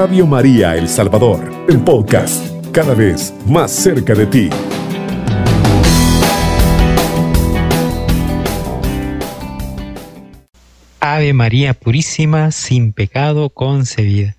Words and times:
Radio 0.00 0.26
María 0.26 0.76
El 0.76 0.88
Salvador, 0.88 1.66
el 1.68 1.78
podcast, 1.80 2.42
cada 2.72 2.94
vez 2.94 3.34
más 3.46 3.70
cerca 3.70 4.14
de 4.14 4.24
ti. 4.24 4.48
Ave 11.00 11.34
María 11.34 11.74
Purísima, 11.74 12.50
sin 12.50 12.94
pecado 12.94 13.50
concebida. 13.50 14.36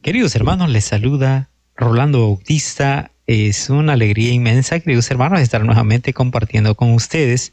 Queridos 0.00 0.34
hermanos, 0.34 0.70
les 0.70 0.86
saluda 0.86 1.50
Rolando 1.76 2.20
Bautista. 2.20 3.10
Es 3.26 3.68
una 3.68 3.92
alegría 3.92 4.32
inmensa, 4.32 4.80
queridos 4.80 5.10
hermanos, 5.10 5.40
estar 5.40 5.62
nuevamente 5.62 6.14
compartiendo 6.14 6.74
con 6.74 6.94
ustedes 6.94 7.52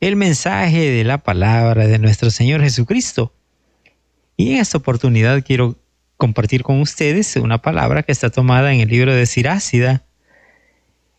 el 0.00 0.16
mensaje 0.16 0.90
de 0.90 1.02
la 1.02 1.16
palabra 1.16 1.86
de 1.86 1.98
nuestro 1.98 2.28
Señor 2.30 2.60
Jesucristo. 2.60 3.32
Y 4.36 4.52
en 4.52 4.58
esta 4.58 4.76
oportunidad 4.76 5.42
quiero 5.42 5.76
compartir 6.16 6.62
con 6.62 6.80
ustedes 6.80 7.36
una 7.36 7.60
palabra 7.60 8.02
que 8.02 8.12
está 8.12 8.30
tomada 8.30 8.72
en 8.72 8.80
el 8.80 8.88
libro 8.88 9.14
de 9.14 9.26
Sirácida, 9.26 10.04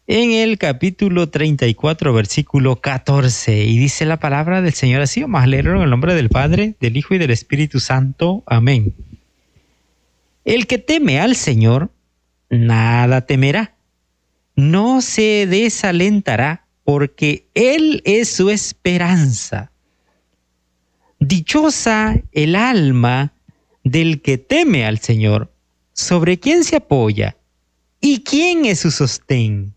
en 0.07 0.31
el 0.31 0.57
capítulo 0.57 1.29
34, 1.29 2.13
versículo 2.13 2.77
14. 2.81 3.65
Y 3.65 3.77
dice 3.77 4.05
la 4.05 4.19
palabra 4.19 4.61
del 4.61 4.73
Señor 4.73 5.01
así, 5.01 5.21
vamos 5.21 5.43
a 5.43 5.47
leerlo 5.47 5.77
en 5.77 5.83
el 5.83 5.89
nombre 5.89 6.15
del 6.15 6.29
Padre, 6.29 6.75
del 6.79 6.97
Hijo 6.97 7.13
y 7.13 7.17
del 7.17 7.31
Espíritu 7.31 7.79
Santo. 7.79 8.43
Amén. 8.45 8.93
El 10.45 10.65
que 10.65 10.77
teme 10.77 11.19
al 11.19 11.35
Señor, 11.35 11.91
nada 12.49 13.25
temerá, 13.25 13.75
no 14.55 15.01
se 15.01 15.45
desalentará, 15.45 16.65
porque 16.85 17.49
Él 17.53 18.01
es 18.05 18.29
su 18.29 18.49
esperanza. 18.49 19.71
Dichosa 21.19 22.15
el 22.31 22.55
alma 22.55 23.33
del 23.91 24.21
que 24.21 24.37
teme 24.37 24.85
al 24.85 24.99
Señor, 24.99 25.51
sobre 25.93 26.39
quién 26.39 26.63
se 26.63 26.75
apoya 26.77 27.37
y 27.99 28.23
quién 28.23 28.65
es 28.65 28.79
su 28.79 28.91
sostén. 28.91 29.73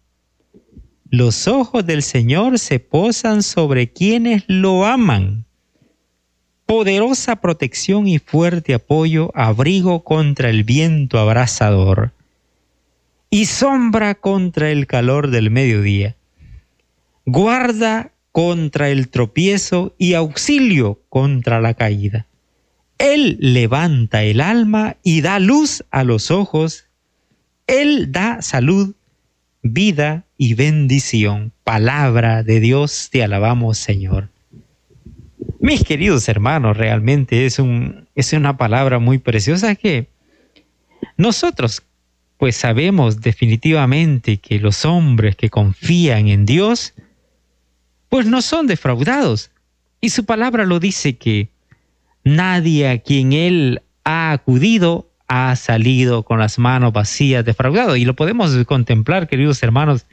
Los 1.08 1.48
ojos 1.48 1.86
del 1.86 2.02
Señor 2.02 2.58
se 2.58 2.78
posan 2.78 3.42
sobre 3.42 3.92
quienes 3.92 4.44
lo 4.46 4.86
aman. 4.86 5.44
Poderosa 6.66 7.36
protección 7.36 8.06
y 8.06 8.18
fuerte 8.18 8.74
apoyo, 8.74 9.32
abrigo 9.34 10.04
contra 10.04 10.50
el 10.50 10.62
viento 10.62 11.18
abrasador 11.18 12.12
y 13.30 13.46
sombra 13.46 14.14
contra 14.16 14.70
el 14.70 14.86
calor 14.86 15.30
del 15.30 15.50
mediodía. 15.50 16.16
Guarda 17.26 18.12
contra 18.32 18.90
el 18.90 19.08
tropiezo 19.08 19.94
y 19.98 20.14
auxilio 20.14 21.00
contra 21.08 21.60
la 21.60 21.74
caída. 21.74 22.26
Él 23.00 23.38
levanta 23.40 24.22
el 24.24 24.42
alma 24.42 24.98
y 25.02 25.22
da 25.22 25.38
luz 25.38 25.82
a 25.90 26.04
los 26.04 26.30
ojos. 26.30 26.84
Él 27.66 28.12
da 28.12 28.42
salud, 28.42 28.94
vida 29.62 30.26
y 30.36 30.52
bendición. 30.52 31.50
Palabra 31.64 32.42
de 32.42 32.60
Dios, 32.60 33.08
te 33.10 33.24
alabamos 33.24 33.78
Señor. 33.78 34.28
Mis 35.60 35.82
queridos 35.82 36.28
hermanos, 36.28 36.76
realmente 36.76 37.46
es, 37.46 37.58
un, 37.58 38.06
es 38.14 38.34
una 38.34 38.58
palabra 38.58 38.98
muy 38.98 39.16
preciosa 39.16 39.76
que 39.76 40.06
nosotros 41.16 41.82
pues 42.36 42.54
sabemos 42.54 43.22
definitivamente 43.22 44.36
que 44.36 44.58
los 44.58 44.84
hombres 44.84 45.36
que 45.36 45.48
confían 45.48 46.28
en 46.28 46.44
Dios, 46.44 46.92
pues 48.10 48.26
no 48.26 48.42
son 48.42 48.66
defraudados. 48.66 49.50
Y 50.02 50.10
su 50.10 50.26
palabra 50.26 50.66
lo 50.66 50.80
dice 50.80 51.16
que 51.16 51.48
Nadie 52.30 52.88
a 52.88 52.98
quien 52.98 53.32
Él 53.32 53.82
ha 54.04 54.30
acudido 54.30 55.10
ha 55.26 55.56
salido 55.56 56.22
con 56.22 56.38
las 56.38 56.60
manos 56.60 56.92
vacías, 56.92 57.44
defraudado. 57.44 57.96
Y 57.96 58.04
lo 58.04 58.14
podemos 58.14 58.56
contemplar, 58.66 59.26
queridos 59.26 59.60
hermanos, 59.64 60.06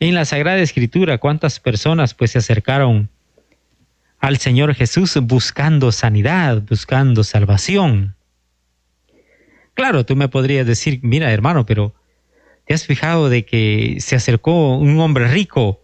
en 0.00 0.14
la 0.14 0.24
Sagrada 0.24 0.58
Escritura, 0.58 1.18
cuántas 1.18 1.60
personas 1.60 2.14
pues 2.14 2.30
se 2.30 2.38
acercaron 2.38 3.10
al 4.20 4.38
Señor 4.38 4.74
Jesús 4.74 5.18
buscando 5.22 5.92
sanidad, 5.92 6.62
buscando 6.62 7.24
salvación. 7.24 8.16
Claro, 9.74 10.06
tú 10.06 10.16
me 10.16 10.28
podrías 10.28 10.66
decir, 10.66 11.00
mira 11.02 11.30
hermano, 11.30 11.66
pero 11.66 11.94
¿te 12.64 12.72
has 12.72 12.86
fijado 12.86 13.28
de 13.28 13.44
que 13.44 13.96
se 14.00 14.16
acercó 14.16 14.78
un 14.78 14.98
hombre 15.00 15.28
rico 15.28 15.82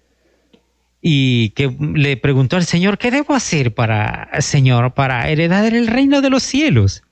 y 1.04 1.50
que 1.50 1.68
le 1.94 2.16
preguntó 2.16 2.56
al 2.56 2.64
Señor, 2.64 2.96
¿qué 2.96 3.10
debo 3.10 3.34
hacer 3.34 3.74
para, 3.74 4.30
Señor, 4.40 4.94
para 4.94 5.28
heredar 5.28 5.74
el 5.74 5.88
reino 5.88 6.22
de 6.22 6.30
los 6.30 6.44
cielos? 6.44 7.02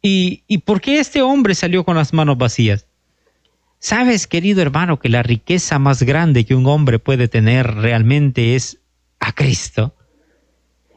¿Y, 0.00 0.42
¿Y 0.46 0.58
por 0.58 0.80
qué 0.80 0.98
este 0.98 1.20
hombre 1.20 1.54
salió 1.54 1.84
con 1.84 1.96
las 1.96 2.14
manos 2.14 2.38
vacías? 2.38 2.86
Sabes, 3.78 4.26
querido 4.26 4.62
hermano, 4.62 4.98
que 4.98 5.10
la 5.10 5.22
riqueza 5.22 5.78
más 5.78 6.02
grande 6.02 6.46
que 6.46 6.54
un 6.54 6.66
hombre 6.66 6.98
puede 6.98 7.28
tener 7.28 7.74
realmente 7.74 8.54
es 8.56 8.78
a 9.20 9.32
Cristo. 9.32 9.94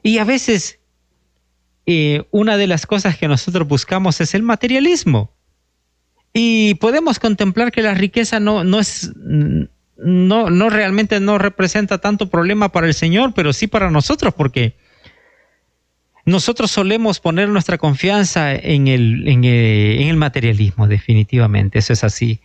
Y 0.01 0.19
a 0.19 0.23
veces 0.23 0.79
eh, 1.85 2.25
una 2.31 2.55
de 2.55 2.67
las 2.67 2.85
cosas 2.85 3.17
que 3.17 3.27
nosotros 3.27 3.67
buscamos 3.67 4.21
es 4.21 4.33
el 4.33 4.43
materialismo. 4.43 5.33
Y 6.33 6.75
podemos 6.75 7.19
contemplar 7.19 7.71
que 7.71 7.81
la 7.81 7.93
riqueza 7.93 8.39
no, 8.39 8.63
no 8.63 8.79
es 8.79 9.11
no, 10.03 10.49
no 10.49 10.69
realmente 10.69 11.19
no 11.19 11.37
representa 11.37 11.99
tanto 11.99 12.29
problema 12.29 12.71
para 12.71 12.87
el 12.87 12.93
Señor, 12.93 13.33
pero 13.33 13.53
sí 13.53 13.67
para 13.67 13.89
nosotros, 13.89 14.33
porque 14.33 14.75
nosotros 16.25 16.71
solemos 16.71 17.19
poner 17.19 17.49
nuestra 17.49 17.77
confianza 17.77 18.53
en 18.53 18.87
el, 18.87 19.27
en 19.27 19.43
el, 19.43 20.15
materialismo, 20.17 20.87
definitivamente, 20.87 21.79
eso 21.79 21.93
es 21.93 22.03
así. 22.03 22.39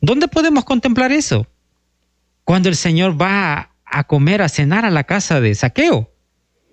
¿Dónde 0.00 0.28
podemos 0.28 0.64
contemplar 0.64 1.12
eso? 1.12 1.46
Cuando 2.44 2.68
el 2.68 2.76
Señor 2.76 3.20
va 3.20 3.70
a 3.86 4.04
comer, 4.04 4.42
a 4.42 4.48
cenar 4.48 4.84
a 4.84 4.90
la 4.90 5.04
casa 5.04 5.40
de 5.40 5.54
saqueo. 5.54 6.10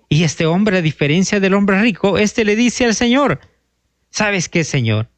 Y 0.08 0.24
este 0.24 0.44
hombre, 0.44 0.78
a 0.78 0.82
diferencia 0.82 1.40
del 1.40 1.54
hombre 1.54 1.80
rico, 1.80 2.18
este 2.18 2.44
le 2.44 2.56
dice 2.56 2.84
al 2.84 2.94
Señor, 2.94 3.40
¿sabes 4.10 4.50
qué, 4.50 4.64
Señor? 4.64 5.08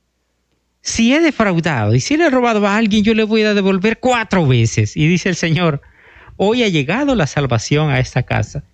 Si 0.85 1.15
he 1.15 1.21
defraudado 1.21 1.95
y 1.95 2.01
si 2.01 2.19
le 2.19 2.27
he 2.27 2.31
robado 2.31 2.67
a 2.67 2.77
alguien, 2.77 3.03
yo 3.03 3.15
le 3.15 3.25
voy 3.25 3.43
a 3.43 3.55
devolver 3.55 4.01
cuatro 4.01 4.47
veces. 4.47 4.99
Y 4.99 5.09
dice 5.09 5.31
el 5.31 5.35
Señor, 5.35 5.81
hoy 6.37 6.63
ha 6.63 6.69
llegado 6.69 7.15
la 7.15 7.27
salvación 7.27 7.89
a 7.89 8.01
esta 8.01 8.23
casa. 8.23 8.65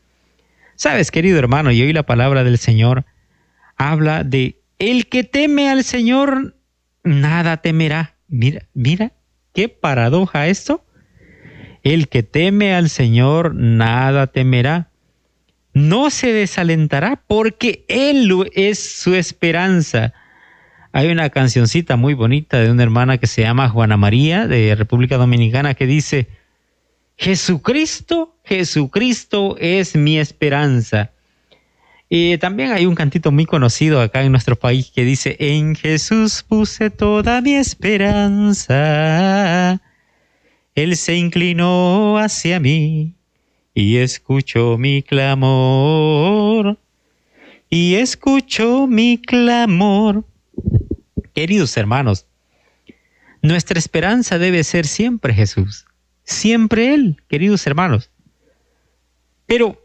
Sabes, 0.74 1.12
querido 1.12 1.38
hermano, 1.38 1.70
y 1.70 1.80
hoy 1.80 1.92
la 1.92 2.02
palabra 2.02 2.42
del 2.42 2.58
Señor 2.58 3.04
habla 3.76 4.24
de 4.24 4.58
el 4.80 5.06
que 5.06 5.22
teme 5.22 5.70
al 5.70 5.84
Señor, 5.84 6.56
nada 7.04 7.58
temerá. 7.58 8.16
Mira, 8.26 8.66
mira, 8.74 9.12
qué 9.54 9.68
paradoja 9.68 10.48
esto. 10.48 10.84
El 11.84 12.08
que 12.08 12.24
teme 12.24 12.74
al 12.74 12.90
Señor, 12.90 13.54
nada 13.54 14.26
temerá. 14.26 14.90
No 15.74 16.10
se 16.10 16.32
desalentará 16.32 17.22
porque 17.28 17.84
Él 17.86 18.32
es 18.56 18.80
su 18.80 19.14
esperanza 19.14 20.12
hay 20.92 21.10
una 21.10 21.30
cancioncita 21.30 21.96
muy 21.96 22.14
bonita 22.14 22.58
de 22.58 22.70
una 22.70 22.82
hermana 22.82 23.18
que 23.18 23.26
se 23.26 23.42
llama 23.42 23.68
Juana 23.68 23.96
María 23.96 24.46
de 24.46 24.74
República 24.74 25.16
Dominicana 25.16 25.74
que 25.74 25.86
dice, 25.86 26.28
Jesucristo, 27.16 28.36
Jesucristo 28.44 29.56
es 29.58 29.94
mi 29.94 30.18
esperanza. 30.18 31.12
Y 32.08 32.38
también 32.38 32.72
hay 32.72 32.86
un 32.86 32.96
cantito 32.96 33.30
muy 33.30 33.46
conocido 33.46 34.00
acá 34.00 34.24
en 34.24 34.32
nuestro 34.32 34.56
país 34.56 34.90
que 34.92 35.04
dice, 35.04 35.36
en 35.38 35.76
Jesús 35.76 36.42
puse 36.42 36.90
toda 36.90 37.40
mi 37.40 37.54
esperanza. 37.54 38.70
Él 40.74 40.96
se 40.96 41.14
inclinó 41.14 42.18
hacia 42.18 42.58
mí 42.58 43.14
y 43.74 43.98
escuchó 43.98 44.76
mi 44.76 45.04
clamor. 45.04 46.78
Y 47.68 47.94
escuchó 47.94 48.88
mi 48.88 49.18
clamor. 49.18 50.24
Queridos 51.40 51.74
hermanos, 51.78 52.26
nuestra 53.40 53.78
esperanza 53.78 54.38
debe 54.38 54.62
ser 54.62 54.86
siempre 54.86 55.32
Jesús, 55.32 55.86
siempre 56.22 56.92
Él, 56.92 57.22
queridos 57.28 57.66
hermanos. 57.66 58.10
Pero 59.46 59.82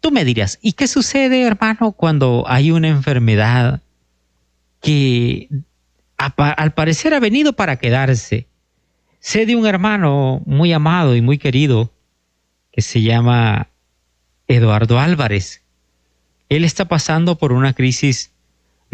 tú 0.00 0.10
me 0.10 0.24
dirás, 0.24 0.58
¿y 0.62 0.72
qué 0.72 0.88
sucede, 0.88 1.42
hermano, 1.42 1.92
cuando 1.92 2.44
hay 2.46 2.70
una 2.70 2.88
enfermedad 2.88 3.82
que 4.80 5.50
al 6.16 6.72
parecer 6.72 7.12
ha 7.12 7.20
venido 7.20 7.52
para 7.52 7.76
quedarse? 7.76 8.46
Sé 9.20 9.44
de 9.44 9.56
un 9.56 9.66
hermano 9.66 10.40
muy 10.46 10.72
amado 10.72 11.16
y 11.16 11.20
muy 11.20 11.36
querido 11.36 11.92
que 12.72 12.80
se 12.80 13.02
llama 13.02 13.68
Eduardo 14.48 14.98
Álvarez. 14.98 15.60
Él 16.48 16.64
está 16.64 16.86
pasando 16.86 17.36
por 17.36 17.52
una 17.52 17.74
crisis 17.74 18.30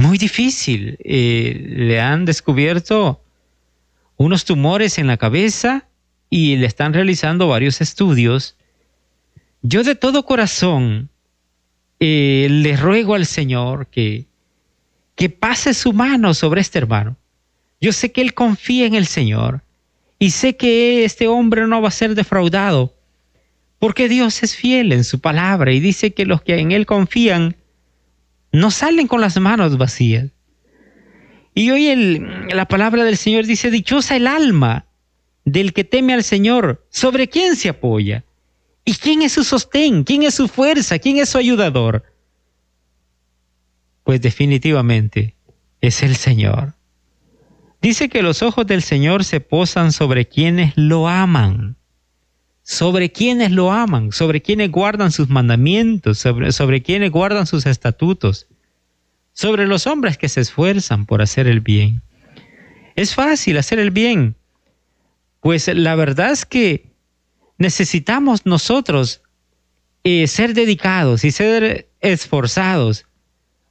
muy 0.00 0.19
difícil. 0.19 0.99
Eh, 1.05 1.67
le 1.69 2.00
han 2.00 2.25
descubierto 2.25 3.23
unos 4.17 4.44
tumores 4.44 4.99
en 4.99 5.06
la 5.06 5.17
cabeza 5.17 5.87
y 6.29 6.56
le 6.56 6.67
están 6.67 6.93
realizando 6.93 7.49
varios 7.49 7.81
estudios. 7.81 8.56
Yo 9.62 9.82
de 9.82 9.94
todo 9.94 10.25
corazón 10.25 11.11
eh, 12.00 12.49
le 12.50 12.76
ruego 12.76 13.14
al 13.14 13.26
Señor 13.26 13.87
que, 13.88 14.26
que 15.14 15.29
pase 15.29 15.75
su 15.75 15.93
mano 15.93 16.35
sobre 16.35 16.61
este 16.61 16.79
hermano. 16.79 17.17
Yo 17.81 17.93
sé 17.93 18.12
que 18.12 18.20
él 18.20 18.35
confía 18.35 18.87
en 18.87 18.94
el 18.94 19.06
Señor 19.06 19.62
y 20.19 20.31
sé 20.31 20.56
que 20.56 21.05
este 21.05 21.29
hombre 21.29 21.67
no 21.67 21.81
va 21.81 21.88
a 21.88 21.93
ser 21.93 22.14
defraudado, 22.14 22.94
porque 23.79 24.08
Dios 24.08 24.43
es 24.43 24.55
fiel 24.55 24.93
en 24.93 25.05
su 25.05 25.20
palabra 25.20 25.73
y 25.73 25.81
dice 25.81 26.12
que 26.12 26.26
los 26.26 26.43
que 26.43 26.58
en 26.58 26.73
él 26.73 26.85
confían 26.85 27.56
no 28.52 28.70
salen 28.70 29.06
con 29.06 29.20
las 29.20 29.38
manos 29.38 29.79
vacías. 29.79 30.31
Y 31.55 31.70
hoy 31.70 32.19
la 32.52 32.67
palabra 32.67 33.05
del 33.05 33.17
Señor 33.17 33.47
dice, 33.47 33.70
dichosa 33.70 34.17
el 34.17 34.26
alma 34.26 34.87
del 35.44 35.73
que 35.73 35.85
teme 35.85 36.14
al 36.14 36.25
Señor, 36.25 36.87
¿sobre 36.91 37.29
quién 37.29 37.56
se 37.56 37.69
apoya? 37.69 38.25
¿Y 38.85 38.94
quién 38.94 39.23
es 39.23 39.32
su 39.32 39.44
sostén? 39.44 40.05
¿Quién 40.05 40.23
es 40.23 40.35
su 40.35 40.49
fuerza? 40.49 40.99
¿Quién 40.99 41.19
es 41.19 41.29
su 41.29 41.38
ayudador? 41.38 42.05
Pues 44.05 44.20
definitivamente 44.20 45.35
es 45.81 46.02
el 46.02 46.17
Señor. 46.17 46.75
Dice 47.82 48.08
que 48.08 48.23
los 48.23 48.43
ojos 48.43 48.67
del 48.67 48.82
Señor 48.82 49.25
se 49.25 49.41
posan 49.41 49.93
sobre 49.93 50.29
quienes 50.29 50.73
lo 50.76 51.08
aman, 51.08 51.76
sobre 52.70 53.11
quienes 53.11 53.50
lo 53.50 53.72
aman, 53.72 54.12
sobre 54.12 54.43
quienes 54.43 54.70
guardan 54.70 55.11
sus 55.11 55.28
mandamientos, 55.28 56.19
sobre, 56.19 56.52
sobre 56.52 56.84
quienes 56.84 57.11
guardan 57.11 57.49
sus 57.49 57.67
estatutos, 57.67 58.46
sobre 59.32 59.67
los 59.67 59.88
hombres 59.88 60.17
que 60.17 60.28
se 60.28 60.40
esfuerzan 60.40 61.05
por 61.05 61.20
hacer 61.20 61.49
el 61.49 61.62
bien. 61.62 62.00
Es 62.94 63.17
fácil 63.17 63.58
hacer 63.58 63.81
el 63.81 63.90
bien, 63.90 64.37
pues 65.40 65.67
la 65.67 65.96
verdad 65.96 66.31
es 66.31 66.46
que 66.46 66.87
necesitamos 67.58 68.46
nosotros 68.46 69.20
eh, 70.05 70.28
ser 70.28 70.55
dedicados 70.55 71.25
y 71.25 71.32
ser 71.32 71.88
esforzados. 71.99 73.05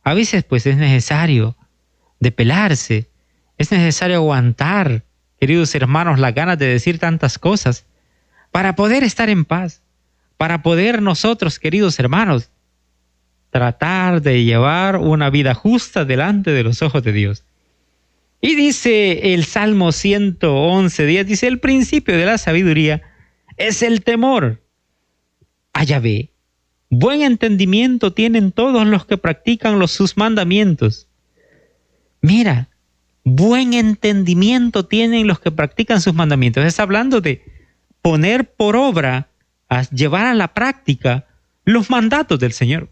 A 0.03 0.13
veces 0.13 0.43
pues 0.43 0.65
es 0.65 0.75
necesario 0.75 1.55
depelarse, 2.19 3.09
es 3.57 3.71
necesario 3.71 4.17
aguantar, 4.17 5.05
queridos 5.39 5.73
hermanos, 5.73 6.19
las 6.19 6.35
ganas 6.35 6.59
de 6.59 6.65
decir 6.65 6.99
tantas 6.99 7.39
cosas 7.39 7.85
para 8.51 8.75
poder 8.75 9.03
estar 9.03 9.29
en 9.29 9.45
paz, 9.45 9.81
para 10.37 10.61
poder 10.61 11.01
nosotros, 11.01 11.59
queridos 11.59 11.99
hermanos, 11.99 12.51
tratar 13.51 14.21
de 14.21 14.43
llevar 14.43 14.97
una 14.97 15.29
vida 15.29 15.53
justa 15.53 16.05
delante 16.05 16.51
de 16.51 16.63
los 16.63 16.81
ojos 16.81 17.03
de 17.03 17.11
Dios. 17.11 17.43
Y 18.41 18.55
dice 18.55 19.33
el 19.33 19.43
Salmo 19.43 19.91
111, 19.91 21.05
10, 21.05 21.27
dice, 21.27 21.47
el 21.47 21.59
principio 21.59 22.17
de 22.17 22.25
la 22.25 22.37
sabiduría 22.37 23.01
es 23.57 23.81
el 23.81 24.01
temor 24.03 24.61
a 25.73 25.83
Yahvé. 25.83 26.29
Buen 26.89 27.21
entendimiento 27.21 28.13
tienen 28.13 28.51
todos 28.51 28.87
los 28.87 29.05
que 29.05 29.17
practican 29.17 29.77
los, 29.77 29.91
sus 29.91 30.17
mandamientos. 30.17 31.07
Mira, 32.21 32.69
buen 33.23 33.73
entendimiento 33.73 34.85
tienen 34.85 35.27
los 35.27 35.39
que 35.39 35.51
practican 35.51 36.01
sus 36.01 36.13
mandamientos. 36.13 36.65
Es 36.65 36.79
hablando 36.79 37.21
de 37.21 37.43
poner 38.01 38.53
por 38.53 38.75
obra, 38.75 39.29
a 39.69 39.83
llevar 39.83 40.25
a 40.25 40.33
la 40.33 40.53
práctica 40.53 41.25
los 41.63 41.89
mandatos 41.89 42.39
del 42.39 42.53
Señor. 42.53 42.89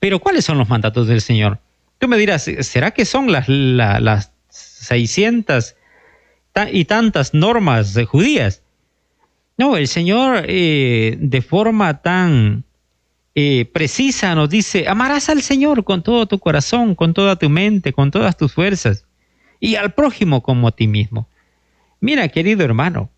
Pero 0.00 0.18
¿cuáles 0.18 0.44
son 0.44 0.58
los 0.58 0.68
mandatos 0.68 1.06
del 1.06 1.20
Señor? 1.20 1.60
Tú 1.98 2.08
me 2.08 2.18
dirás, 2.18 2.50
¿será 2.60 2.90
que 2.90 3.04
son 3.04 3.30
las, 3.30 3.48
las 3.48 4.32
600 4.48 5.76
y 6.72 6.84
tantas 6.86 7.34
normas 7.34 7.96
judías? 8.08 8.62
No, 9.56 9.76
el 9.76 9.86
Señor 9.86 10.44
eh, 10.48 11.16
de 11.20 11.42
forma 11.42 12.02
tan 12.02 12.64
eh, 13.34 13.64
precisa 13.72 14.34
nos 14.34 14.50
dice, 14.50 14.88
amarás 14.88 15.28
al 15.28 15.42
Señor 15.42 15.84
con 15.84 16.02
todo 16.02 16.26
tu 16.26 16.38
corazón, 16.38 16.94
con 16.94 17.14
toda 17.14 17.36
tu 17.36 17.48
mente, 17.48 17.92
con 17.92 18.10
todas 18.10 18.36
tus 18.36 18.52
fuerzas, 18.52 19.06
y 19.60 19.76
al 19.76 19.94
prójimo 19.94 20.42
como 20.42 20.68
a 20.68 20.72
ti 20.72 20.88
mismo. 20.88 21.28
Mira, 22.00 22.28
querido 22.28 22.64
hermano, 22.64 23.10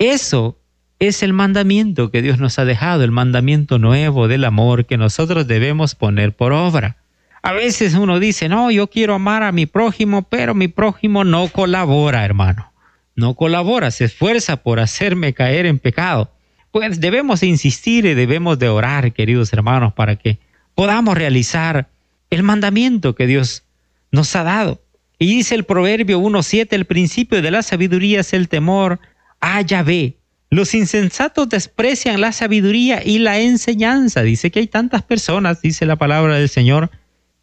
eso 0.00 0.58
es 0.98 1.22
el 1.22 1.34
mandamiento 1.34 2.10
que 2.10 2.22
Dios 2.22 2.38
nos 2.38 2.58
ha 2.58 2.64
dejado, 2.64 3.04
el 3.04 3.10
mandamiento 3.10 3.78
nuevo 3.78 4.28
del 4.28 4.44
amor 4.44 4.86
que 4.86 4.96
nosotros 4.96 5.46
debemos 5.46 5.94
poner 5.94 6.34
por 6.34 6.52
obra. 6.52 6.96
A 7.42 7.52
veces 7.52 7.94
uno 7.94 8.18
dice, 8.18 8.48
no, 8.48 8.70
yo 8.70 8.86
quiero 8.88 9.14
amar 9.14 9.42
a 9.42 9.52
mi 9.52 9.66
prójimo, 9.66 10.22
pero 10.22 10.54
mi 10.54 10.68
prójimo 10.68 11.24
no 11.24 11.48
colabora, 11.48 12.24
hermano. 12.24 12.72
No 13.14 13.34
colabora, 13.34 13.90
se 13.90 14.04
esfuerza 14.04 14.56
por 14.56 14.80
hacerme 14.80 15.34
caer 15.34 15.66
en 15.66 15.78
pecado. 15.78 16.32
Pues 16.70 16.98
debemos 16.98 17.42
insistir 17.42 18.06
y 18.06 18.14
debemos 18.14 18.58
de 18.58 18.70
orar, 18.70 19.12
queridos 19.12 19.52
hermanos, 19.52 19.92
para 19.92 20.16
que 20.16 20.38
podamos 20.74 21.14
realizar 21.14 21.88
el 22.30 22.42
mandamiento 22.42 23.14
que 23.14 23.26
Dios 23.26 23.64
nos 24.12 24.34
ha 24.34 24.44
dado. 24.44 24.80
Y 25.18 25.26
dice 25.26 25.54
el 25.54 25.64
Proverbio 25.64 26.18
1.7, 26.20 26.68
el 26.70 26.86
principio 26.86 27.42
de 27.42 27.50
la 27.50 27.62
sabiduría 27.62 28.20
es 28.20 28.32
el 28.32 28.48
temor 28.48 28.98
a 29.40 29.60
Yahvé, 29.62 30.16
los 30.50 30.74
insensatos 30.74 31.48
desprecian 31.48 32.20
la 32.20 32.32
sabiduría 32.32 33.02
y 33.04 33.18
la 33.20 33.38
enseñanza. 33.38 34.22
Dice 34.22 34.50
que 34.50 34.60
hay 34.60 34.66
tantas 34.66 35.02
personas, 35.02 35.62
dice 35.62 35.86
la 35.86 35.96
palabra 35.96 36.36
del 36.36 36.48
Señor, 36.48 36.90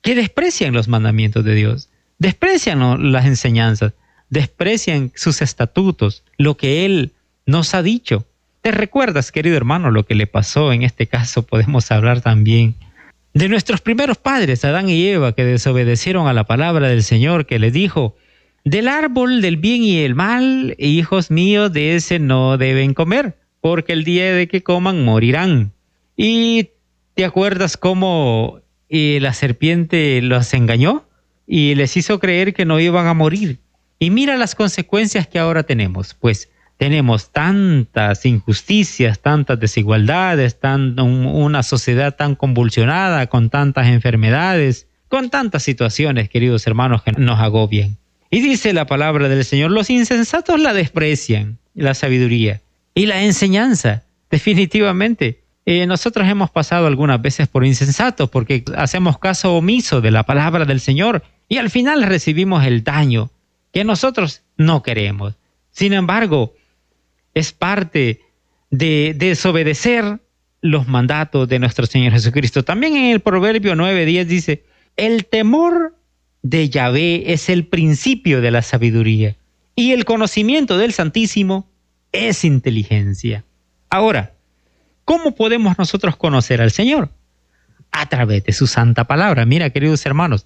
que 0.01 0.13
desprecian 0.13 0.73
los 0.73 0.87
mandamientos 0.87 1.43
de 1.45 1.55
Dios, 1.55 1.89
desprecian 2.19 3.11
las 3.11 3.25
enseñanzas, 3.25 3.93
desprecian 4.29 5.11
sus 5.15 5.41
estatutos, 5.41 6.23
lo 6.37 6.57
que 6.57 6.85
Él 6.85 7.13
nos 7.45 7.73
ha 7.73 7.81
dicho. 7.81 8.25
¿Te 8.61 8.71
recuerdas, 8.71 9.31
querido 9.31 9.55
hermano, 9.55 9.89
lo 9.91 10.05
que 10.05 10.15
le 10.15 10.27
pasó 10.27 10.73
en 10.73 10.83
este 10.83 11.07
caso? 11.07 11.43
Podemos 11.43 11.89
hablar 11.91 12.19
también 12.21 12.75
de 13.33 13.49
nuestros 13.49 13.81
primeros 13.81 14.17
padres, 14.17 14.65
Adán 14.65 14.89
y 14.89 15.07
Eva, 15.07 15.33
que 15.33 15.45
desobedecieron 15.45 16.27
a 16.27 16.33
la 16.33 16.45
palabra 16.45 16.89
del 16.89 17.03
Señor, 17.03 17.45
que 17.45 17.59
le 17.59 17.71
dijo, 17.71 18.17
del 18.69 18.89
árbol 18.89 19.41
del 19.41 19.55
bien 19.55 19.81
y 19.81 19.99
el 19.99 20.13
mal, 20.13 20.75
hijos 20.77 21.31
míos, 21.31 21.71
de 21.71 21.95
ese 21.95 22.19
no 22.19 22.57
deben 22.57 22.93
comer, 22.93 23.37
porque 23.61 23.93
el 23.93 24.03
día 24.03 24.33
de 24.33 24.49
que 24.49 24.61
coman 24.61 25.05
morirán. 25.05 25.71
Y 26.17 26.71
te 27.13 27.23
acuerdas 27.23 27.77
cómo 27.77 28.59
eh, 28.89 29.19
la 29.21 29.33
serpiente 29.33 30.21
los 30.21 30.53
engañó 30.53 31.05
y 31.47 31.75
les 31.75 31.95
hizo 31.95 32.19
creer 32.19 32.53
que 32.53 32.65
no 32.65 32.81
iban 32.81 33.07
a 33.07 33.13
morir. 33.13 33.59
Y 33.99 34.09
mira 34.09 34.35
las 34.35 34.53
consecuencias 34.53 35.27
que 35.27 35.39
ahora 35.39 35.63
tenemos. 35.63 36.13
Pues 36.13 36.49
tenemos 36.75 37.31
tantas 37.31 38.25
injusticias, 38.25 39.21
tantas 39.21 39.61
desigualdades, 39.61 40.59
tan, 40.59 40.99
una 40.99 41.63
sociedad 41.63 42.17
tan 42.17 42.35
convulsionada, 42.35 43.27
con 43.27 43.49
tantas 43.49 43.87
enfermedades, 43.87 44.87
con 45.07 45.29
tantas 45.29 45.63
situaciones, 45.63 46.27
queridos 46.27 46.67
hermanos, 46.67 47.01
que 47.01 47.13
nos 47.13 47.39
agobian. 47.39 47.97
Y 48.29 48.41
dice 48.41 48.73
la 48.73 48.85
palabra 48.85 49.29
del 49.29 49.45
Señor, 49.45 49.71
los 49.71 49.89
insensatos 49.89 50.59
la 50.59 50.73
desprecian, 50.73 51.57
la 51.75 51.93
sabiduría 51.93 52.61
y 52.93 53.05
la 53.05 53.23
enseñanza. 53.23 54.03
Definitivamente, 54.29 55.41
eh, 55.65 55.85
nosotros 55.85 56.27
hemos 56.27 56.49
pasado 56.49 56.87
algunas 56.87 57.21
veces 57.21 57.47
por 57.47 57.65
insensatos 57.65 58.29
porque 58.29 58.63
hacemos 58.75 59.17
caso 59.19 59.55
omiso 59.55 60.01
de 60.01 60.11
la 60.11 60.23
palabra 60.23 60.65
del 60.65 60.79
Señor 60.79 61.23
y 61.49 61.57
al 61.57 61.69
final 61.69 62.03
recibimos 62.03 62.65
el 62.65 62.83
daño 62.83 63.31
que 63.73 63.83
nosotros 63.83 64.43
no 64.57 64.81
queremos. 64.81 65.35
Sin 65.71 65.93
embargo, 65.93 66.53
es 67.33 67.51
parte 67.51 68.21
de 68.71 69.13
desobedecer 69.17 70.19
los 70.61 70.87
mandatos 70.87 71.47
de 71.47 71.59
nuestro 71.59 71.85
Señor 71.85 72.13
Jesucristo. 72.13 72.63
También 72.63 72.95
en 72.95 73.11
el 73.11 73.19
Proverbio 73.19 73.75
9.10 73.75 74.25
dice, 74.25 74.63
el 74.95 75.25
temor 75.25 75.96
de 76.49 76.69
Yahvé 76.69 77.33
es 77.33 77.49
el 77.49 77.65
principio 77.65 78.39
de 78.39 78.51
la 78.51 78.61
sabiduría 78.61 79.35
y 79.75 79.91
el 79.91 80.05
conocimiento 80.05 80.77
del 80.77 80.93
Santísimo 80.93 81.69
es 82.13 82.45
inteligencia. 82.45 83.43
Ahora, 83.89 84.33
¿cómo 85.03 85.35
podemos 85.35 85.77
nosotros 85.77 86.15
conocer 86.15 86.61
al 86.61 86.71
Señor? 86.71 87.09
A 87.91 88.07
través 88.07 88.45
de 88.45 88.53
su 88.53 88.65
santa 88.65 89.05
palabra. 89.05 89.45
Mira, 89.45 89.69
queridos 89.71 90.05
hermanos, 90.05 90.45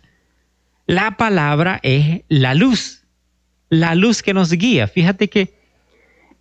la 0.88 1.18
palabra 1.18 1.80
es 1.84 2.24
la 2.30 2.56
luz, 2.56 3.04
la 3.70 3.94
luz 3.94 4.24
que 4.24 4.34
nos 4.34 4.52
guía. 4.52 4.88
Fíjate 4.88 5.30
que 5.30 5.54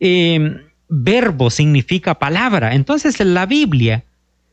em, 0.00 0.62
verbo 0.88 1.50
significa 1.50 2.18
palabra. 2.18 2.74
Entonces, 2.74 3.20
en 3.20 3.34
la 3.34 3.44
Biblia, 3.44 4.04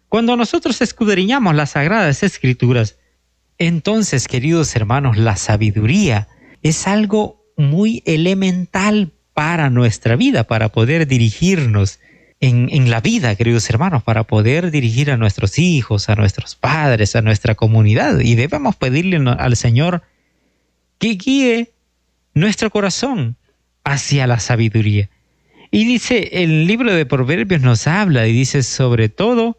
cuando 0.10 0.36
nosotros 0.36 0.82
escudriñamos 0.82 1.56
las 1.56 1.72
sagradas 1.72 2.24
escrituras, 2.24 2.98
entonces, 3.58 4.28
queridos 4.28 4.76
hermanos, 4.76 5.18
la 5.18 5.36
sabiduría 5.36 6.28
es 6.62 6.88
algo 6.88 7.44
muy 7.58 8.04
elemental 8.06 9.12
para 9.34 9.70
nuestra 9.70 10.16
vida, 10.16 10.46
para 10.46 10.70
poder 10.70 11.08
dirigirnos 11.08 12.00
en, 12.40 12.90
la 12.90 13.02
vida, 13.02 13.36
queridos 13.36 13.68
hermanos, 13.70 14.04
para 14.04 14.24
poder 14.24 14.70
dirigir 14.70 15.10
a 15.10 15.18
nuestros 15.18 15.58
hijos, 15.58 16.10
a 16.10 16.16
nuestros 16.16 16.56
padres, 16.56 17.16
a 17.16 17.22
nuestra 17.22 17.56
comunidad. 17.56 18.20
Y 18.20 18.36
debemos 18.36 18.76
pedirle 18.76 19.18
al 19.38 19.56
Señor 19.56 20.04
que 21.00 21.16
guíe 21.16 21.72
nuestro 22.36 22.70
corazón 22.70 23.38
hacia 23.84 24.28
la 24.28 24.40
sabiduría. 24.40 25.10
Y 25.72 25.86
dice, 25.86 26.30
el 26.44 26.68
libro 26.68 26.94
de 26.94 27.06
Proverbios 27.06 27.62
nos 27.62 27.88
habla 27.88 28.28
y 28.28 28.34
dice, 28.34 28.62
sobre 28.64 29.10
todo, 29.10 29.58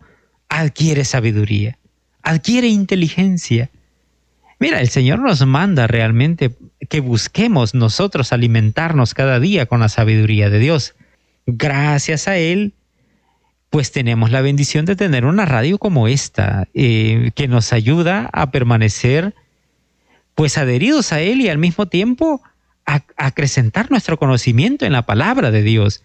adquiere 0.49 1.05
sabiduría, 1.05 1.79
adquiere 2.23 2.69
inteligencia, 2.69 3.71
Mira, 4.59 4.81
el 4.81 4.89
Señor 4.89 5.21
nos 5.21 5.45
manda 5.47 5.87
realmente 5.87 6.57
que 6.89 7.01
busquemos 7.01 7.75
nosotros 7.75 8.33
alimentarnos 8.33 9.15
cada 9.15 9.39
día 9.39 9.67
con 9.67 9.81
la 9.81 9.89
sabiduría 9.89 10.51
de 10.51 10.59
Dios. 10.59 10.95
Gracias 11.47 12.27
a 12.27 12.37
Él, 12.37 12.75
pues 13.71 13.93
tenemos 13.93 14.31
la 14.31 14.41
bendición 14.41 14.85
de 14.85 14.97
tener 14.97 15.25
una 15.25 15.45
radio 15.45 15.79
como 15.79 16.09
esta, 16.09 16.67
eh, 16.75 17.31
que 17.35 17.47
nos 17.47 17.73
ayuda 17.73 18.29
a 18.33 18.51
permanecer 18.51 19.35
pues 20.35 20.59
adheridos 20.59 21.13
a 21.13 21.21
Él 21.21 21.41
y 21.41 21.49
al 21.49 21.59
mismo 21.59 21.87
tiempo 21.87 22.43
a 22.87 23.03
acrecentar 23.17 23.91
nuestro 23.91 24.19
conocimiento 24.19 24.87
en 24.87 24.93
la 24.93 25.05
palabra 25.05 25.51
de 25.51 25.63
Dios. 25.63 26.03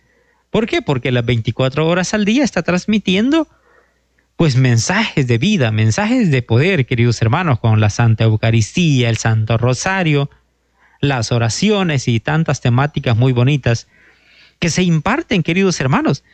¿Por 0.49 0.67
qué? 0.67 0.81
Porque 0.81 1.11
las 1.11 1.25
24 1.25 1.87
horas 1.87 2.13
al 2.13 2.25
día 2.25 2.43
está 2.43 2.61
transmitiendo 2.61 3.47
pues 4.43 4.57
mensajes 4.57 5.25
de 5.25 5.37
vida, 5.37 5.71
mensajes 5.71 6.29
de 6.29 6.41
poder, 6.41 6.85
queridos 6.85 7.21
hermanos, 7.21 7.61
con 7.61 7.79
la 7.79 7.89
Santa 7.89 8.25
Eucaristía, 8.25 9.07
el 9.07 9.15
Santo 9.15 9.57
Rosario, 9.57 10.29
las 10.99 11.31
oraciones 11.31 12.09
y 12.09 12.19
tantas 12.19 12.59
temáticas 12.59 13.15
muy 13.15 13.31
bonitas 13.31 13.87
que 14.59 14.69
se 14.69 14.83
imparten, 14.83 15.43
queridos 15.43 15.79
hermanos. 15.79 16.25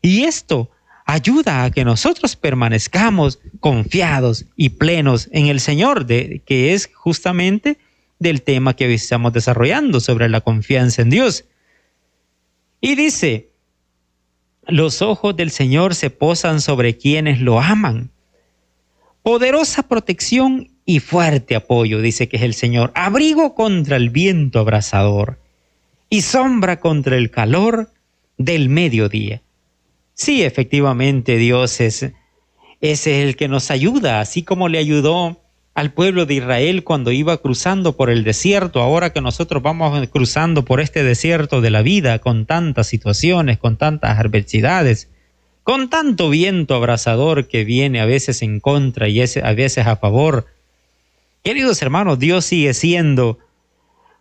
Y 0.00 0.24
esto 0.24 0.70
ayuda 1.04 1.64
a 1.64 1.70
que 1.70 1.84
nosotros 1.84 2.34
permanezcamos 2.34 3.40
confiados 3.60 4.46
y 4.56 4.70
plenos 4.70 5.28
en 5.30 5.48
el 5.48 5.60
Señor, 5.60 6.06
de, 6.06 6.40
que 6.46 6.72
es 6.72 6.88
justamente 6.94 7.76
del 8.18 8.40
tema 8.40 8.74
que 8.74 8.86
hoy 8.86 8.94
estamos 8.94 9.34
desarrollando 9.34 10.00
sobre 10.00 10.30
la 10.30 10.40
confianza 10.40 11.02
en 11.02 11.10
Dios. 11.10 11.44
Y 12.80 12.94
dice, 12.94 13.50
los 14.66 15.02
ojos 15.02 15.36
del 15.36 15.50
Señor 15.50 15.94
se 15.94 16.10
posan 16.10 16.60
sobre 16.60 16.96
quienes 16.96 17.40
lo 17.40 17.60
aman. 17.60 18.10
Poderosa 19.22 19.84
protección 19.84 20.70
y 20.84 21.00
fuerte 21.00 21.56
apoyo, 21.56 22.00
dice 22.00 22.28
que 22.28 22.36
es 22.36 22.42
el 22.42 22.54
Señor. 22.54 22.92
Abrigo 22.94 23.54
contra 23.54 23.96
el 23.96 24.10
viento 24.10 24.58
abrasador 24.58 25.38
y 26.10 26.22
sombra 26.22 26.80
contra 26.80 27.16
el 27.16 27.30
calor 27.30 27.90
del 28.36 28.68
mediodía. 28.68 29.42
Sí, 30.14 30.42
efectivamente, 30.42 31.36
Dios 31.38 31.80
es, 31.80 32.12
es 32.80 33.06
el 33.06 33.36
que 33.36 33.48
nos 33.48 33.70
ayuda, 33.70 34.20
así 34.20 34.42
como 34.42 34.68
le 34.68 34.78
ayudó 34.78 35.43
al 35.74 35.92
pueblo 35.92 36.24
de 36.24 36.34
Israel 36.34 36.84
cuando 36.84 37.10
iba 37.10 37.36
cruzando 37.38 37.96
por 37.96 38.08
el 38.08 38.22
desierto, 38.22 38.80
ahora 38.80 39.12
que 39.12 39.20
nosotros 39.20 39.62
vamos 39.62 40.08
cruzando 40.08 40.64
por 40.64 40.80
este 40.80 41.02
desierto 41.02 41.60
de 41.60 41.70
la 41.70 41.82
vida 41.82 42.20
con 42.20 42.46
tantas 42.46 42.86
situaciones, 42.86 43.58
con 43.58 43.76
tantas 43.76 44.18
adversidades, 44.18 45.10
con 45.64 45.90
tanto 45.90 46.30
viento 46.30 46.76
abrasador 46.76 47.48
que 47.48 47.64
viene 47.64 48.00
a 48.00 48.06
veces 48.06 48.42
en 48.42 48.60
contra 48.60 49.08
y 49.08 49.20
a 49.20 49.52
veces 49.52 49.86
a 49.86 49.96
favor. 49.96 50.46
Queridos 51.42 51.82
hermanos, 51.82 52.20
Dios 52.20 52.44
sigue 52.44 52.72
siendo 52.72 53.38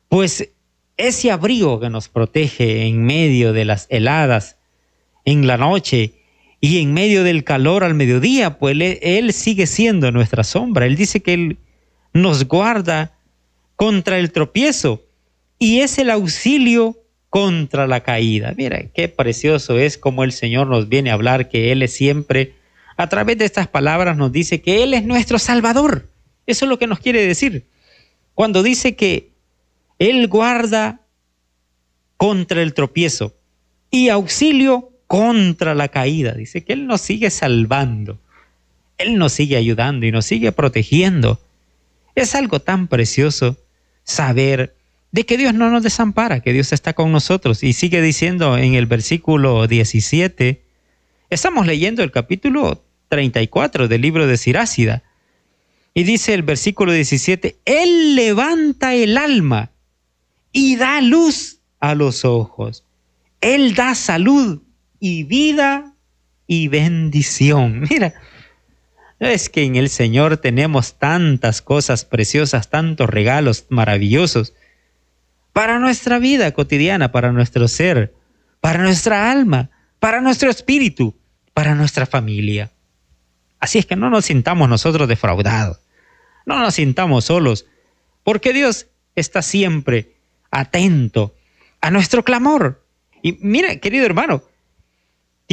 pues 0.09 0.49
ese 0.97 1.31
abrigo 1.31 1.79
que 1.79 1.89
nos 1.89 2.07
protege 2.09 2.87
en 2.87 3.03
medio 3.03 3.53
de 3.53 3.65
las 3.65 3.85
heladas, 3.89 4.57
en 5.25 5.45
la 5.45 5.57
noche, 5.57 6.13
y 6.63 6.79
en 6.79 6.93
medio 6.93 7.25
del 7.25 7.43
calor 7.43 7.83
al 7.83 7.93
mediodía, 7.93 8.57
pues 8.57 8.77
él, 9.01 9.33
sigue 9.33 9.67
siendo 9.67 10.13
nuestra 10.13 10.45
sombra. 10.45 10.85
Él 10.85 10.95
dice 10.95 11.19
que 11.19 11.33
Él 11.33 11.57
nos 12.13 12.47
guarda 12.47 13.11
contra 13.75 14.17
el 14.17 14.31
tropiezo 14.31 15.03
y 15.59 15.81
es 15.81 15.97
el 15.97 16.09
auxilio 16.09 16.97
contra 17.29 17.85
la 17.85 17.99
caída. 17.99 18.53
Mira, 18.55 18.81
qué 18.93 19.09
precioso 19.09 19.77
es 19.77 19.97
como 19.97 20.23
el 20.23 20.31
Señor 20.31 20.67
nos 20.67 20.87
viene 20.87 21.09
a 21.09 21.15
hablar 21.15 21.49
que 21.49 21.73
Él 21.73 21.81
es 21.81 21.91
siempre, 21.91 22.53
a 22.95 23.09
través 23.09 23.37
de 23.37 23.43
estas 23.43 23.67
palabras 23.67 24.15
nos 24.15 24.31
dice 24.31 24.61
que 24.61 24.83
Él 24.83 24.93
es 24.93 25.03
nuestro 25.03 25.39
Salvador. 25.39 26.07
Eso 26.47 26.63
es 26.63 26.69
lo 26.69 26.79
que 26.79 26.87
nos 26.87 26.99
quiere 26.99 27.27
decir. 27.27 27.65
Cuando 28.35 28.63
dice 28.63 28.95
que 28.95 29.31
Él 29.99 30.29
guarda 30.29 31.01
contra 32.15 32.61
el 32.61 32.73
tropiezo 32.73 33.33
y 33.91 34.07
auxilio 34.07 34.92
contra 35.07 35.75
la 35.75 35.87
caída. 35.87 36.33
Dice 36.33 36.63
que 36.63 36.73
Él 36.73 36.87
nos 36.87 37.01
sigue 37.01 37.29
salvando. 37.29 38.19
Él 38.97 39.17
nos 39.17 39.33
sigue 39.33 39.57
ayudando 39.57 40.05
y 40.05 40.11
nos 40.11 40.25
sigue 40.25 40.51
protegiendo. 40.51 41.39
Es 42.15 42.35
algo 42.35 42.59
tan 42.59 42.87
precioso 42.87 43.57
saber 44.03 44.75
de 45.11 45.25
que 45.25 45.37
Dios 45.37 45.53
no 45.53 45.69
nos 45.69 45.83
desampara, 45.83 46.41
que 46.41 46.53
Dios 46.53 46.73
está 46.73 46.93
con 46.93 47.11
nosotros. 47.11 47.63
Y 47.63 47.73
sigue 47.73 48.01
diciendo 48.01 48.57
en 48.57 48.73
el 48.73 48.85
versículo 48.85 49.67
17, 49.67 50.61
estamos 51.29 51.67
leyendo 51.67 52.03
el 52.03 52.11
capítulo 52.11 52.83
34 53.09 53.87
del 53.87 54.01
libro 54.01 54.27
de 54.27 54.37
Sirácida. 54.37 55.03
Y 55.93 56.03
dice 56.03 56.33
el 56.33 56.41
versículo 56.41 56.91
17, 56.91 57.57
Él 57.65 58.15
levanta 58.15 58.95
el 58.95 59.17
alma 59.17 59.69
y 60.51 60.75
da 60.75 61.01
luz 61.01 61.59
a 61.79 61.93
los 61.93 62.25
ojos. 62.25 62.83
Él 63.41 63.75
da 63.75 63.93
salud 63.93 64.61
y 65.03 65.25
vida 65.25 65.95
y 66.47 66.69
bendición. 66.69 67.81
Mira, 67.89 68.13
es 69.19 69.49
que 69.49 69.65
en 69.65 69.75
el 69.75 69.89
Señor 69.89 70.37
tenemos 70.37 70.97
tantas 70.97 71.61
cosas 71.61 72.05
preciosas, 72.05 72.69
tantos 72.69 73.09
regalos 73.09 73.65
maravillosos 73.67 74.53
para 75.51 75.77
nuestra 75.77 76.19
vida 76.19 76.49
cotidiana, 76.53 77.11
para 77.11 77.33
nuestro 77.33 77.67
ser, 77.67 78.13
para 78.61 78.81
nuestra 78.81 79.29
alma, 79.29 79.71
para 79.99 80.21
nuestro 80.21 80.49
espíritu, 80.49 81.17
para 81.53 81.75
nuestra 81.75 82.05
familia. 82.05 82.71
Así 83.59 83.79
es 83.79 83.85
que 83.85 83.97
no 83.97 84.09
nos 84.09 84.23
sintamos 84.23 84.69
nosotros 84.69 85.09
defraudados, 85.09 85.81
no 86.45 86.59
nos 86.59 86.75
sintamos 86.75 87.25
solos, 87.25 87.65
porque 88.23 88.53
Dios 88.53 88.87
está 89.17 89.41
siempre 89.41 90.15
atento 90.49 91.35
a 91.81 91.91
nuestro 91.91 92.23
clamor. 92.23 92.85
Y 93.21 93.37
mira, 93.41 93.75
querido 93.81 94.05
hermano, 94.05 94.43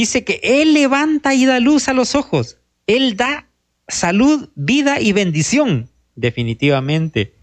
Dice 0.01 0.25
que 0.25 0.41
Él 0.43 0.73
levanta 0.73 1.35
y 1.35 1.45
da 1.45 1.61
luz 1.61 1.91
a 1.91 1.93
los 1.93 2.15
ojos. 2.15 2.57
Él 2.87 3.19
da 3.19 3.51
salud, 3.87 4.49
vida 4.55 4.99
y 4.99 5.13
bendición, 5.13 5.91
definitivamente. 6.17 7.35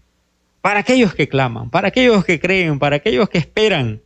Para 0.60 0.80
aquellos 0.80 1.14
que 1.14 1.28
claman, 1.28 1.70
para 1.70 1.86
aquellos 1.86 2.24
que 2.24 2.40
creen, 2.40 2.80
para 2.80 2.96
aquellos 2.96 3.28
que 3.28 3.38
esperan, 3.38 4.02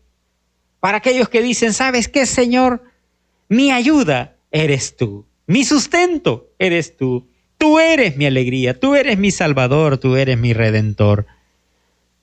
para 0.81 0.99
aquellos 0.99 1.31
que 1.31 1.41
dicen, 1.41 1.73
¿sabes 1.73 2.09
qué, 2.09 2.27
Señor? 2.27 2.85
Mi 3.49 3.71
ayuda 3.73 4.37
eres 4.51 4.99
tú, 4.99 5.25
mi 5.47 5.65
sustento 5.65 6.51
eres 6.59 6.99
tú, 6.99 7.31
tú 7.57 7.79
eres 7.79 8.19
mi 8.19 8.27
alegría, 8.27 8.79
tú 8.79 8.97
eres 8.97 9.17
mi 9.17 9.31
salvador, 9.31 9.97
tú 9.97 10.17
eres 10.17 10.37
mi 10.37 10.53
redentor. 10.53 11.25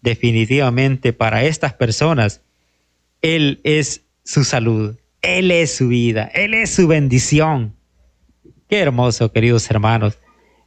Definitivamente 0.02 1.12
para 1.12 1.44
estas 1.46 1.74
personas, 1.74 2.44
Él 3.24 3.62
es 3.64 4.04
su 4.24 4.44
salud, 4.44 4.96
él 5.22 5.52
es 5.52 5.76
su 5.76 5.90
vida, 5.90 6.30
Él 6.34 6.54
es 6.54 6.70
su 6.70 6.88
bendición. 6.88 7.76
Qué 8.70 8.80
hermoso, 8.80 9.32
queridos 9.32 9.70
hermanos, 9.70 10.18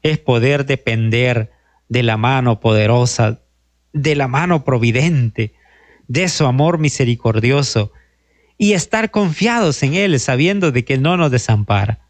es 0.02 0.18
poder 0.18 0.66
depender 0.66 1.52
de 1.88 2.02
la 2.02 2.16
mano 2.16 2.60
poderosa, 2.60 3.40
de 3.92 4.14
la 4.14 4.28
mano 4.28 4.64
providente, 4.64 5.54
de 6.08 6.28
su 6.28 6.46
amor 6.46 6.78
misericordioso 6.78 7.92
y 8.58 8.72
estar 8.72 9.10
confiados 9.10 9.82
en 9.82 9.94
Él 9.94 10.18
sabiendo 10.20 10.72
de 10.72 10.84
que 10.84 10.98
no 10.98 11.16
nos 11.16 11.30
desampara. 11.30 12.00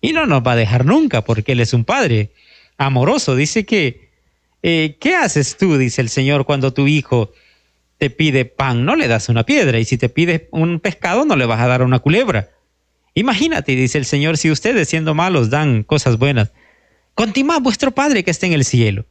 Y 0.00 0.12
no 0.12 0.26
nos 0.26 0.42
va 0.44 0.52
a 0.52 0.56
dejar 0.56 0.84
nunca 0.84 1.22
porque 1.22 1.52
Él 1.52 1.60
es 1.60 1.72
un 1.72 1.84
Padre 1.84 2.32
amoroso. 2.76 3.36
Dice 3.36 3.64
que, 3.64 4.10
eh, 4.62 4.96
¿qué 4.98 5.14
haces 5.14 5.56
tú? 5.56 5.78
Dice 5.78 6.00
el 6.00 6.08
Señor 6.08 6.44
cuando 6.44 6.72
tu 6.72 6.88
hijo 6.88 7.32
te 8.02 8.10
pide 8.10 8.44
pan, 8.46 8.84
no 8.84 8.96
le 8.96 9.06
das 9.06 9.28
una 9.28 9.46
piedra, 9.46 9.78
y 9.78 9.84
si 9.84 9.96
te 9.96 10.08
pide 10.08 10.48
un 10.50 10.80
pescado, 10.80 11.24
no 11.24 11.36
le 11.36 11.46
vas 11.46 11.60
a 11.60 11.68
dar 11.68 11.84
una 11.84 12.00
culebra. 12.00 12.48
Imagínate, 13.14 13.76
dice 13.76 13.96
el 13.96 14.06
Señor, 14.06 14.38
si 14.38 14.50
ustedes 14.50 14.88
siendo 14.88 15.14
malos 15.14 15.50
dan 15.50 15.84
cosas 15.84 16.18
buenas, 16.18 16.50
continúa 17.14 17.60
vuestro 17.60 17.92
Padre 17.92 18.24
que 18.24 18.32
está 18.32 18.46
en 18.46 18.54
el 18.54 18.64
cielo. 18.64 19.06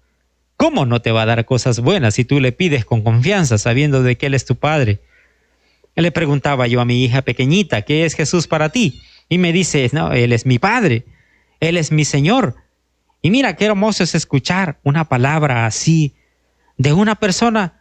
¿Cómo 0.57 0.85
no 0.85 1.01
te 1.01 1.13
va 1.13 1.21
a 1.21 1.25
dar 1.25 1.45
cosas 1.45 1.79
buenas 1.79 2.15
si 2.15 2.25
tú 2.25 2.41
le 2.41 2.51
pides 2.51 2.83
con 2.83 3.01
confianza, 3.01 3.57
sabiendo 3.57 4.03
de 4.03 4.17
que 4.17 4.25
Él 4.25 4.33
es 4.33 4.43
tu 4.43 4.57
Padre? 4.57 4.99
Le 5.95 6.11
preguntaba 6.11 6.67
yo 6.67 6.81
a 6.81 6.85
mi 6.85 7.05
hija 7.05 7.21
pequeñita, 7.21 7.83
¿qué 7.83 8.03
es 8.03 8.13
Jesús 8.13 8.47
para 8.47 8.73
ti? 8.73 9.01
Y 9.29 9.37
me 9.37 9.53
dice, 9.53 9.89
no, 9.93 10.11
Él 10.11 10.33
es 10.33 10.45
mi 10.45 10.59
Padre, 10.59 11.05
Él 11.61 11.77
es 11.77 11.93
mi 11.93 12.03
Señor. 12.03 12.55
Y 13.21 13.31
mira 13.31 13.55
qué 13.55 13.67
hermoso 13.67 14.03
es 14.03 14.15
escuchar 14.15 14.79
una 14.83 15.05
palabra 15.07 15.65
así 15.65 16.13
de 16.75 16.91
una 16.91 17.15
persona 17.15 17.80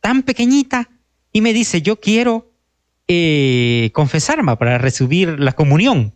tan 0.00 0.22
pequeñita 0.22 0.88
y 1.32 1.40
me 1.40 1.52
dice, 1.52 1.82
yo 1.82 2.00
quiero 2.00 2.50
eh, 3.08 3.90
confesarme 3.92 4.56
para 4.56 4.78
recibir 4.78 5.38
la 5.38 5.52
comunión. 5.52 6.14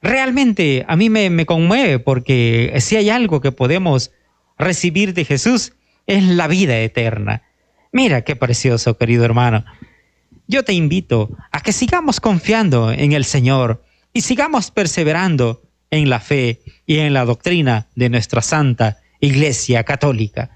Realmente 0.00 0.84
a 0.88 0.96
mí 0.96 1.10
me, 1.10 1.30
me 1.30 1.46
conmueve 1.46 1.98
porque 1.98 2.72
si 2.80 2.96
hay 2.96 3.10
algo 3.10 3.40
que 3.40 3.52
podemos 3.52 4.12
recibir 4.58 5.14
de 5.14 5.24
Jesús 5.24 5.72
es 6.06 6.24
la 6.24 6.48
vida 6.48 6.78
eterna. 6.78 7.42
Mira 7.92 8.22
qué 8.22 8.36
precioso, 8.36 8.96
querido 8.96 9.24
hermano. 9.24 9.64
Yo 10.46 10.64
te 10.64 10.72
invito 10.72 11.36
a 11.52 11.60
que 11.60 11.72
sigamos 11.72 12.20
confiando 12.20 12.90
en 12.92 13.12
el 13.12 13.24
Señor 13.24 13.84
y 14.12 14.22
sigamos 14.22 14.70
perseverando 14.70 15.62
en 15.90 16.08
la 16.10 16.20
fe 16.20 16.60
y 16.86 16.98
en 16.98 17.12
la 17.12 17.24
doctrina 17.24 17.88
de 17.94 18.08
nuestra 18.08 18.42
santa 18.42 18.98
Iglesia 19.20 19.84
Católica. 19.84 20.50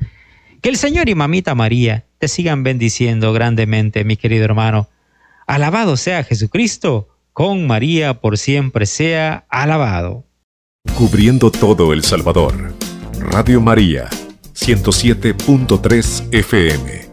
Que 0.63 0.69
el 0.69 0.77
Señor 0.77 1.09
y 1.09 1.17
Mamita 1.17 1.57
María 1.57 2.07
te 2.19 2.29
sigan 2.29 2.63
bendiciendo 2.63 3.33
grandemente, 3.33 4.05
mi 4.05 4.17
querido 4.17 4.45
hermano. 4.45 4.89
Alabado 5.49 5.97
sea 5.97 6.23
Jesucristo, 6.23 7.09
con 7.33 7.67
María 7.67 8.21
por 8.21 8.39
siempre 8.39 8.87
sea 8.87 9.45
alabado. 9.49 10.25
Cubriendo 10.95 11.51
todo 11.51 11.93
El 11.93 12.05
Salvador. 12.05 12.73
Radio 13.19 13.61
María, 13.61 14.09
107.3 14.55 16.29
FM. 16.33 17.12